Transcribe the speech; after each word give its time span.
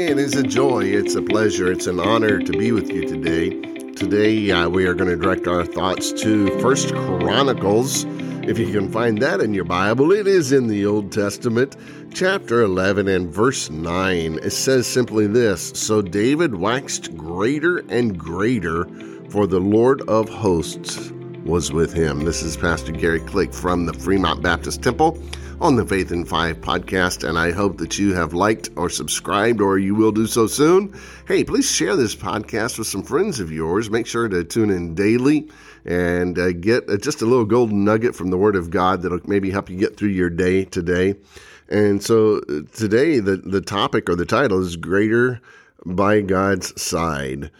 It 0.00 0.18
is 0.18 0.34
a 0.34 0.42
joy, 0.42 0.84
it's 0.84 1.14
a 1.14 1.20
pleasure, 1.20 1.70
it's 1.70 1.86
an 1.86 2.00
honor 2.00 2.38
to 2.38 2.52
be 2.52 2.72
with 2.72 2.90
you 2.90 3.06
today. 3.06 3.50
Today 3.92 4.50
uh, 4.50 4.66
we 4.66 4.86
are 4.86 4.94
going 4.94 5.10
to 5.10 5.16
direct 5.16 5.46
our 5.46 5.66
thoughts 5.66 6.10
to 6.22 6.58
First 6.58 6.94
Chronicles. 6.94 8.06
If 8.48 8.58
you 8.58 8.72
can 8.72 8.90
find 8.90 9.18
that 9.18 9.42
in 9.42 9.52
your 9.52 9.64
Bible, 9.64 10.10
it 10.10 10.26
is 10.26 10.52
in 10.52 10.68
the 10.68 10.86
Old 10.86 11.12
Testament, 11.12 11.76
chapter 12.14 12.62
11 12.62 13.08
and 13.08 13.28
verse 13.28 13.68
9. 13.68 14.38
It 14.42 14.52
says 14.52 14.86
simply 14.86 15.26
this 15.26 15.68
So 15.74 16.00
David 16.00 16.54
waxed 16.54 17.14
greater 17.14 17.84
and 17.90 18.18
greater, 18.18 18.86
for 19.28 19.46
the 19.46 19.60
Lord 19.60 20.00
of 20.08 20.30
hosts 20.30 21.12
was 21.50 21.72
with 21.72 21.92
him. 21.92 22.24
This 22.24 22.42
is 22.42 22.56
Pastor 22.56 22.92
Gary 22.92 23.18
Click 23.18 23.52
from 23.52 23.84
the 23.84 23.92
Fremont 23.92 24.40
Baptist 24.40 24.84
Temple 24.84 25.20
on 25.60 25.74
the 25.74 25.84
Faith 25.84 26.12
in 26.12 26.24
Five 26.24 26.60
podcast, 26.60 27.28
and 27.28 27.36
I 27.36 27.50
hope 27.50 27.78
that 27.78 27.98
you 27.98 28.14
have 28.14 28.32
liked 28.32 28.70
or 28.76 28.88
subscribed, 28.88 29.60
or 29.60 29.76
you 29.76 29.96
will 29.96 30.12
do 30.12 30.28
so 30.28 30.46
soon. 30.46 30.94
Hey, 31.26 31.42
please 31.42 31.68
share 31.68 31.96
this 31.96 32.14
podcast 32.14 32.78
with 32.78 32.86
some 32.86 33.02
friends 33.02 33.40
of 33.40 33.50
yours. 33.50 33.90
Make 33.90 34.06
sure 34.06 34.28
to 34.28 34.44
tune 34.44 34.70
in 34.70 34.94
daily 34.94 35.48
and 35.84 36.38
uh, 36.38 36.52
get 36.52 36.88
uh, 36.88 36.96
just 36.98 37.20
a 37.20 37.26
little 37.26 37.44
golden 37.44 37.84
nugget 37.84 38.14
from 38.14 38.30
the 38.30 38.38
Word 38.38 38.54
of 38.54 38.70
God 38.70 39.02
that'll 39.02 39.18
maybe 39.24 39.50
help 39.50 39.68
you 39.68 39.76
get 39.76 39.96
through 39.96 40.10
your 40.10 40.30
day 40.30 40.64
today. 40.64 41.16
And 41.68 42.00
so 42.00 42.42
uh, 42.48 42.60
today, 42.72 43.18
the, 43.18 43.38
the 43.38 43.60
topic 43.60 44.08
or 44.08 44.14
the 44.14 44.24
title 44.24 44.60
is 44.60 44.76
Greater 44.76 45.40
by 45.84 46.20
God's 46.20 46.80
Side. 46.80 47.50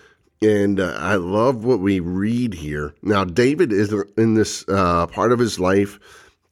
And 0.43 0.81
uh, 0.81 0.97
I 0.99 1.17
love 1.17 1.65
what 1.65 1.81
we 1.81 2.01
read 2.01 2.55
here. 2.55 2.95
Now, 3.03 3.25
David 3.25 3.73
is 3.73 3.93
in 4.17 4.35
this 4.35 4.65
uh, 4.69 5.07
part 5.07 5.33
of 5.33 5.39
his 5.39 5.61
life 5.61 5.99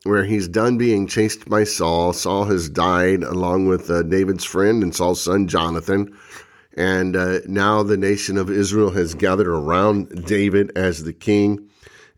where 0.05 0.25
he's 0.25 0.47
done 0.47 0.77
being 0.77 1.07
chased 1.07 1.49
by 1.49 1.65
Saul. 1.65 2.13
Saul 2.13 2.45
has 2.45 2.69
died 2.69 3.23
along 3.23 3.67
with 3.67 3.91
uh, 3.91 4.03
David's 4.03 4.45
friend 4.45 4.83
and 4.83 4.95
Saul's 4.95 5.23
son 5.23 5.49
Jonathan. 5.49 6.15
And 6.77 7.17
uh, 7.17 7.39
now 7.47 7.83
the 7.83 7.97
nation 7.97 8.37
of 8.37 8.51
Israel 8.51 8.91
has 8.91 9.15
gathered 9.15 9.49
around 9.49 10.27
David 10.27 10.71
as 10.77 11.05
the 11.05 11.15
king. 11.15 11.69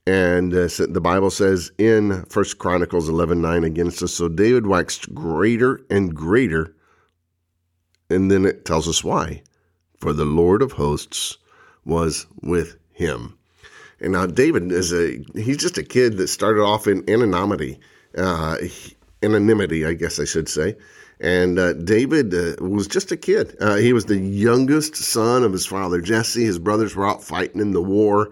And 0.06 0.52
uh, 0.52 0.68
the 0.88 1.00
Bible 1.00 1.30
says 1.30 1.70
in 1.78 2.24
First 2.24 2.58
Chronicles 2.58 3.08
11 3.08 3.40
9 3.40 3.62
against 3.62 4.02
us, 4.02 4.12
so 4.12 4.28
David 4.28 4.66
waxed 4.66 5.14
greater 5.14 5.80
and 5.88 6.14
greater. 6.14 6.74
And 8.10 8.28
then 8.28 8.44
it 8.44 8.64
tells 8.64 8.88
us 8.88 9.04
why. 9.04 9.44
For 9.98 10.12
the 10.12 10.24
Lord 10.24 10.62
of 10.62 10.72
hosts 10.72 11.38
was 11.90 12.26
with 12.40 12.76
him. 12.92 13.36
And 14.00 14.12
now 14.12 14.24
David 14.24 14.72
is 14.72 14.92
a 14.94 15.22
he's 15.34 15.58
just 15.58 15.76
a 15.76 15.82
kid 15.82 16.16
that 16.16 16.28
started 16.28 16.62
off 16.62 16.86
in 16.86 17.08
anonymity, 17.10 17.80
uh, 18.16 18.56
anonymity, 19.22 19.84
I 19.84 19.92
guess 19.92 20.18
I 20.18 20.24
should 20.24 20.48
say. 20.48 20.76
And 21.20 21.58
uh, 21.58 21.74
David 21.74 22.32
uh, 22.32 22.64
was 22.64 22.86
just 22.86 23.12
a 23.12 23.16
kid. 23.16 23.54
Uh, 23.60 23.76
he 23.76 23.92
was 23.92 24.06
the 24.06 24.16
youngest 24.16 24.96
son 24.96 25.42
of 25.42 25.52
his 25.52 25.66
father 25.66 26.00
Jesse. 26.00 26.44
His 26.44 26.58
brothers 26.58 26.96
were 26.96 27.06
out 27.06 27.22
fighting 27.22 27.60
in 27.60 27.72
the 27.72 27.82
war, 27.82 28.30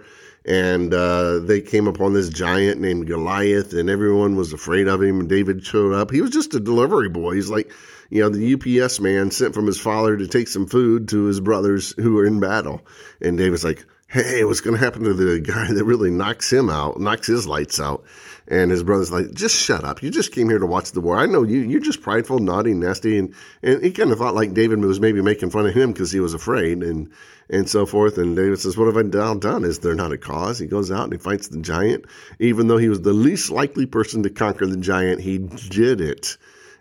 and 0.48 0.94
uh, 0.94 1.40
they 1.40 1.60
came 1.60 1.86
upon 1.86 2.14
this 2.14 2.30
giant 2.30 2.80
named 2.80 3.06
Goliath, 3.06 3.74
and 3.74 3.90
everyone 3.90 4.34
was 4.34 4.54
afraid 4.54 4.88
of 4.88 5.02
him. 5.02 5.20
And 5.20 5.28
David 5.28 5.62
showed 5.62 5.92
up. 5.92 6.10
He 6.10 6.22
was 6.22 6.30
just 6.30 6.54
a 6.54 6.60
delivery 6.60 7.10
boy. 7.10 7.34
He's 7.34 7.50
like, 7.50 7.70
you 8.08 8.22
know, 8.22 8.30
the 8.30 8.54
UPS 8.54 8.98
man 8.98 9.30
sent 9.30 9.52
from 9.52 9.66
his 9.66 9.78
father 9.78 10.16
to 10.16 10.26
take 10.26 10.48
some 10.48 10.66
food 10.66 11.08
to 11.08 11.24
his 11.24 11.38
brothers 11.38 11.92
who 11.98 12.14
were 12.14 12.24
in 12.24 12.40
battle. 12.40 12.80
And 13.20 13.36
David's 13.36 13.62
like, 13.62 13.84
hey, 14.10 14.42
what's 14.42 14.62
going 14.62 14.74
to 14.74 14.82
happen 14.82 15.04
to 15.04 15.12
the 15.12 15.38
guy 15.38 15.70
that 15.70 15.84
really 15.84 16.10
knocks 16.10 16.50
him 16.50 16.70
out, 16.70 16.98
knocks 16.98 17.26
his 17.26 17.46
lights 17.46 17.78
out? 17.78 18.04
And 18.50 18.70
his 18.70 18.82
brother's 18.82 19.12
like, 19.12 19.34
just 19.34 19.54
shut 19.54 19.84
up. 19.84 20.02
You 20.02 20.10
just 20.10 20.32
came 20.32 20.48
here 20.48 20.58
to 20.58 20.66
watch 20.66 20.92
the 20.92 21.02
war. 21.02 21.18
I 21.18 21.26
know 21.26 21.42
you, 21.42 21.58
you're 21.58 21.80
just 21.80 22.00
prideful, 22.00 22.38
naughty, 22.38 22.72
nasty. 22.72 23.18
And, 23.18 23.34
and 23.62 23.84
he 23.84 23.90
kind 23.90 24.10
of 24.10 24.16
thought 24.16 24.34
like 24.34 24.54
David 24.54 24.80
was 24.80 24.98
maybe 24.98 25.20
making 25.20 25.50
fun 25.50 25.66
of 25.66 25.74
him 25.74 25.92
because 25.92 26.10
he 26.10 26.20
was 26.20 26.32
afraid 26.32 26.82
and, 26.82 27.12
and 27.50 27.68
so 27.68 27.84
forth. 27.84 28.16
And 28.16 28.34
David 28.34 28.58
says, 28.58 28.78
what 28.78 28.86
have 28.86 28.96
I 28.96 29.02
done? 29.02 29.64
Is 29.64 29.80
there 29.80 29.94
not 29.94 30.12
a 30.12 30.18
cause? 30.18 30.58
He 30.58 30.66
goes 30.66 30.90
out 30.90 31.04
and 31.04 31.12
he 31.12 31.18
fights 31.18 31.48
the 31.48 31.60
giant. 31.60 32.06
Even 32.38 32.68
though 32.68 32.78
he 32.78 32.88
was 32.88 33.02
the 33.02 33.12
least 33.12 33.50
likely 33.50 33.84
person 33.84 34.22
to 34.22 34.30
conquer 34.30 34.66
the 34.66 34.78
giant, 34.78 35.20
he 35.20 35.36
did 35.36 36.00
it. 36.00 36.38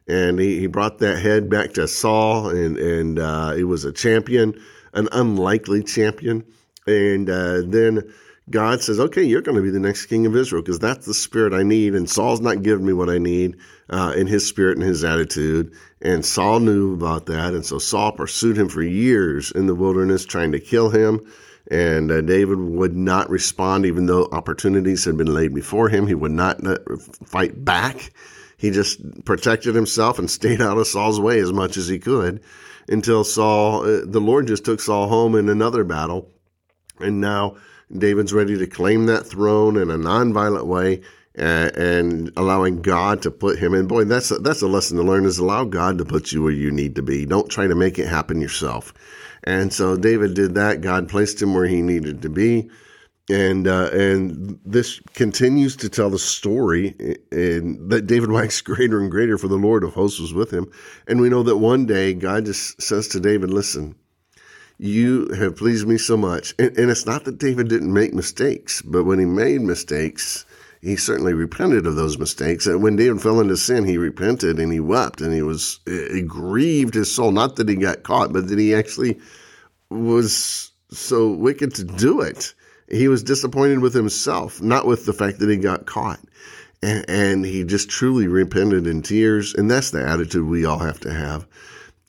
And 0.07 0.39
he, 0.39 0.61
he 0.61 0.67
brought 0.67 0.99
that 0.99 1.19
head 1.19 1.49
back 1.49 1.73
to 1.73 1.89
Saul 1.89 2.51
and, 2.51 2.77
and, 2.77 3.19
uh, 3.19 3.51
he 3.51 3.65
was 3.65 3.83
a 3.83 3.91
champion, 3.91 4.57
an 4.93 5.09
unlikely 5.11 5.83
champion 5.83 6.45
and 6.87 7.29
uh, 7.29 7.61
then 7.65 8.13
God 8.49 8.81
says, 8.81 8.99
okay, 8.99 9.23
you're 9.23 9.41
going 9.41 9.57
to 9.57 9.61
be 9.61 9.71
the 9.71 9.79
next 9.79 10.05
king 10.05 10.25
of 10.25 10.35
Israel 10.35 10.61
because 10.61 10.79
that's 10.79 11.05
the 11.05 11.13
spirit 11.13 11.53
I 11.53 11.63
need. 11.63 11.95
And 11.95 12.09
Saul's 12.09 12.39
not 12.39 12.63
giving 12.63 12.85
me 12.85 12.93
what 12.93 13.09
I 13.09 13.17
need 13.17 13.57
uh, 13.89 14.13
in 14.15 14.25
his 14.25 14.47
spirit 14.47 14.77
and 14.77 14.85
his 14.85 15.03
attitude. 15.03 15.73
And 16.01 16.25
Saul 16.25 16.61
knew 16.61 16.93
about 16.93 17.25
that. 17.25 17.53
And 17.53 17.65
so 17.65 17.77
Saul 17.77 18.13
pursued 18.13 18.57
him 18.57 18.69
for 18.69 18.81
years 18.81 19.51
in 19.51 19.67
the 19.67 19.75
wilderness, 19.75 20.25
trying 20.25 20.53
to 20.53 20.59
kill 20.59 20.89
him. 20.89 21.29
And 21.69 22.09
uh, 22.09 22.21
David 22.21 22.59
would 22.59 22.95
not 22.95 23.29
respond, 23.29 23.85
even 23.85 24.05
though 24.05 24.29
opportunities 24.31 25.03
had 25.03 25.17
been 25.17 25.33
laid 25.33 25.53
before 25.53 25.89
him. 25.89 26.07
He 26.07 26.15
would 26.15 26.31
not 26.31 26.65
uh, 26.65 26.77
fight 27.25 27.65
back. 27.65 28.11
He 28.55 28.71
just 28.71 29.25
protected 29.25 29.75
himself 29.75 30.19
and 30.19 30.31
stayed 30.31 30.61
out 30.61 30.77
of 30.77 30.87
Saul's 30.87 31.19
way 31.19 31.39
as 31.39 31.51
much 31.51 31.75
as 31.75 31.89
he 31.89 31.99
could 31.99 32.41
until 32.87 33.25
Saul, 33.25 33.81
uh, 33.81 34.05
the 34.05 34.21
Lord 34.21 34.47
just 34.47 34.63
took 34.63 34.79
Saul 34.79 35.09
home 35.09 35.35
in 35.35 35.49
another 35.49 35.83
battle 35.83 36.31
and 36.99 37.21
now 37.21 37.55
David's 37.95 38.33
ready 38.33 38.57
to 38.57 38.67
claim 38.67 39.05
that 39.05 39.25
throne 39.25 39.77
in 39.77 39.89
a 39.89 39.97
nonviolent 39.97 40.65
way 40.65 41.01
and, 41.35 41.75
and 41.77 42.31
allowing 42.35 42.81
God 42.81 43.21
to 43.21 43.31
put 43.31 43.59
him 43.59 43.73
in. 43.73 43.87
Boy, 43.87 44.03
that's 44.05 44.31
a, 44.31 44.39
that's 44.39 44.61
a 44.61 44.67
lesson 44.67 44.97
to 44.97 45.03
learn 45.03 45.25
is 45.25 45.37
allow 45.37 45.63
God 45.63 45.97
to 45.99 46.05
put 46.05 46.31
you 46.31 46.43
where 46.43 46.51
you 46.51 46.71
need 46.71 46.95
to 46.95 47.01
be. 47.01 47.25
Don't 47.25 47.49
try 47.49 47.67
to 47.67 47.75
make 47.75 47.99
it 47.99 48.07
happen 48.07 48.41
yourself. 48.41 48.93
And 49.43 49.71
so 49.71 49.95
David 49.95 50.33
did 50.33 50.55
that. 50.55 50.81
God 50.81 51.07
placed 51.07 51.41
him 51.41 51.53
where 51.53 51.67
he 51.67 51.81
needed 51.81 52.23
to 52.23 52.29
be. 52.29 52.69
And 53.29 53.67
uh, 53.67 53.89
and 53.91 54.57
this 54.65 55.01
continues 55.13 55.75
to 55.77 55.89
tell 55.89 56.09
the 56.09 56.17
story, 56.17 56.95
and 57.29 57.89
that 57.89 58.07
David 58.07 58.31
waxed 58.31 58.63
greater 58.63 59.01
and 59.01 59.11
greater, 59.11 59.37
for 59.37 59.49
the 59.49 59.57
Lord 59.57 59.83
of 59.83 59.93
hosts 59.93 60.21
was 60.21 60.33
with 60.33 60.49
him. 60.49 60.71
And 61.09 61.19
we 61.19 61.27
know 61.27 61.43
that 61.43 61.57
one 61.57 61.85
day 61.85 62.13
God 62.13 62.45
just 62.45 62.81
says 62.81 63.09
to 63.09 63.19
David, 63.19 63.49
"Listen, 63.51 63.95
you 64.77 65.29
have 65.29 65.57
pleased 65.57 65.87
me 65.87 65.97
so 65.97 66.17
much. 66.17 66.53
And, 66.59 66.77
and, 66.77 66.91
it's 66.91 67.05
not 67.05 67.25
that 67.25 67.39
David 67.39 67.67
didn't 67.67 67.93
make 67.93 68.13
mistakes, 68.13 68.81
but 68.81 69.05
when 69.05 69.19
he 69.19 69.25
made 69.25 69.61
mistakes, 69.61 70.45
he 70.81 70.95
certainly 70.95 71.33
repented 71.33 71.87
of 71.87 71.95
those 71.95 72.19
mistakes. 72.19 72.67
And 72.67 72.83
when 72.83 72.95
David 72.95 73.21
fell 73.21 73.39
into 73.39 73.57
sin, 73.57 73.85
he 73.85 73.97
repented 73.97 74.59
and 74.59 74.71
he 74.71 74.79
wept 74.79 75.21
and 75.21 75.33
he 75.33 75.41
was, 75.41 75.79
eh, 75.87 76.19
it 76.19 76.27
grieved 76.27 76.93
his 76.93 77.11
soul. 77.11 77.31
Not 77.31 77.55
that 77.55 77.69
he 77.69 77.75
got 77.75 78.03
caught, 78.03 78.31
but 78.31 78.47
that 78.47 78.59
he 78.59 78.75
actually 78.75 79.19
was 79.89 80.71
so 80.91 81.31
wicked 81.31 81.75
to 81.75 81.83
do 81.83 82.21
it. 82.21 82.53
He 82.89 83.07
was 83.07 83.23
disappointed 83.23 83.79
with 83.79 83.93
himself, 83.93 84.61
not 84.61 84.85
with 84.85 85.05
the 85.05 85.13
fact 85.13 85.39
that 85.39 85.49
he 85.49 85.57
got 85.57 85.85
caught. 85.85 86.19
And, 86.83 87.09
and 87.09 87.45
he 87.45 87.63
just 87.63 87.89
truly 87.89 88.27
repented 88.27 88.85
in 88.85 89.01
tears. 89.01 89.55
And 89.55 89.69
that's 89.69 89.89
the 89.89 90.07
attitude 90.07 90.47
we 90.47 90.65
all 90.65 90.79
have 90.79 90.99
to 91.01 91.11
have. 91.11 91.47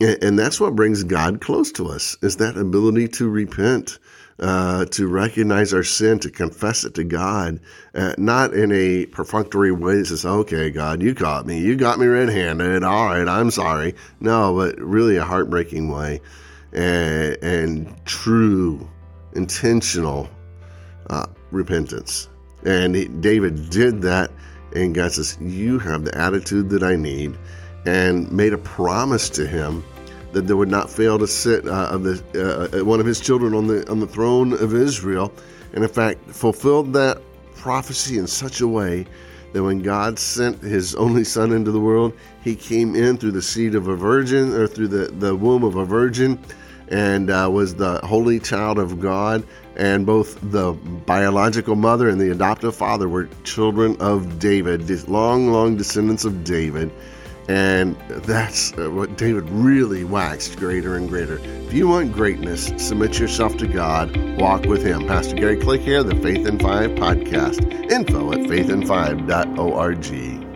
And 0.00 0.38
that's 0.38 0.60
what 0.60 0.76
brings 0.76 1.02
God 1.02 1.40
close 1.40 1.72
to 1.72 1.88
us 1.88 2.16
is 2.22 2.36
that 2.36 2.56
ability 2.56 3.08
to 3.08 3.28
repent, 3.28 3.98
uh, 4.38 4.84
to 4.84 5.08
recognize 5.08 5.74
our 5.74 5.82
sin, 5.82 6.20
to 6.20 6.30
confess 6.30 6.84
it 6.84 6.94
to 6.94 7.04
God, 7.04 7.58
uh, 7.96 8.14
not 8.16 8.54
in 8.54 8.70
a 8.70 9.06
perfunctory 9.06 9.72
way 9.72 9.96
that 9.96 10.06
says, 10.06 10.24
okay, 10.24 10.70
God, 10.70 11.02
you 11.02 11.16
caught 11.16 11.46
me. 11.46 11.58
You 11.58 11.74
got 11.74 11.98
me 11.98 12.06
red 12.06 12.28
handed. 12.28 12.84
All 12.84 13.06
right, 13.06 13.26
I'm 13.26 13.50
sorry. 13.50 13.96
No, 14.20 14.54
but 14.54 14.78
really 14.78 15.16
a 15.16 15.24
heartbreaking 15.24 15.90
way 15.90 16.20
and, 16.72 17.36
and 17.42 18.06
true, 18.06 18.88
intentional 19.32 20.28
uh, 21.10 21.26
repentance. 21.50 22.28
And 22.64 23.20
David 23.20 23.68
did 23.70 24.02
that, 24.02 24.30
and 24.76 24.94
God 24.94 25.10
says, 25.10 25.36
You 25.40 25.80
have 25.80 26.04
the 26.04 26.16
attitude 26.16 26.70
that 26.70 26.84
I 26.84 26.94
need 26.94 27.36
and 27.86 28.30
made 28.30 28.52
a 28.52 28.58
promise 28.58 29.30
to 29.30 29.46
him 29.46 29.84
that 30.32 30.46
there 30.46 30.56
would 30.56 30.70
not 30.70 30.90
fail 30.90 31.18
to 31.18 31.26
sit 31.26 31.66
uh, 31.66 31.88
of 31.90 32.02
the, 32.02 32.70
uh, 32.80 32.84
one 32.84 33.00
of 33.00 33.06
his 33.06 33.20
children 33.20 33.54
on 33.54 33.66
the 33.66 33.88
on 33.90 34.00
the 34.00 34.06
throne 34.06 34.52
of 34.52 34.74
Israel, 34.74 35.32
and 35.72 35.82
in 35.82 35.90
fact 35.90 36.30
fulfilled 36.30 36.92
that 36.92 37.20
prophecy 37.54 38.18
in 38.18 38.26
such 38.26 38.60
a 38.60 38.68
way 38.68 39.06
that 39.52 39.62
when 39.62 39.80
God 39.80 40.18
sent 40.18 40.62
His 40.62 40.94
only 40.94 41.24
Son 41.24 41.52
into 41.52 41.70
the 41.70 41.80
world, 41.80 42.12
He 42.42 42.54
came 42.54 42.94
in 42.94 43.16
through 43.16 43.32
the 43.32 43.42
seed 43.42 43.74
of 43.74 43.88
a 43.88 43.96
virgin 43.96 44.54
or 44.54 44.66
through 44.66 44.88
the, 44.88 45.06
the 45.06 45.34
womb 45.34 45.64
of 45.64 45.76
a 45.76 45.84
virgin, 45.84 46.38
and 46.88 47.30
uh, 47.30 47.48
was 47.50 47.74
the 47.74 47.98
holy 48.04 48.40
child 48.40 48.78
of 48.78 49.00
God. 49.00 49.44
And 49.76 50.04
both 50.04 50.38
the 50.50 50.72
biological 50.72 51.76
mother 51.76 52.08
and 52.08 52.20
the 52.20 52.30
adoptive 52.30 52.74
father 52.74 53.08
were 53.08 53.28
children 53.44 53.96
of 54.00 54.38
David, 54.38 55.08
long, 55.08 55.52
long 55.52 55.76
descendants 55.76 56.24
of 56.24 56.44
David. 56.44 56.90
And 57.48 57.96
that's 58.08 58.74
uh, 58.74 58.90
what 58.90 59.16
David 59.16 59.48
really 59.48 60.04
waxed 60.04 60.58
greater 60.58 60.96
and 60.96 61.08
greater. 61.08 61.38
If 61.38 61.72
you 61.72 61.88
want 61.88 62.12
greatness, 62.12 62.70
submit 62.76 63.18
yourself 63.18 63.56
to 63.58 63.66
God, 63.66 64.14
walk 64.38 64.66
with 64.66 64.84
Him. 64.84 65.06
Pastor 65.06 65.36
Gary 65.36 65.56
Click 65.56 65.80
here, 65.80 66.02
the 66.02 66.16
Faith 66.16 66.46
in 66.46 66.58
Five 66.58 66.90
podcast. 66.92 67.90
Info 67.90 68.32
at 68.32 68.40
faithinfive.org. 68.40 70.47